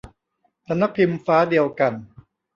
[0.67, 1.93] สำนักพิมพ์ฟ้าเดียวกัน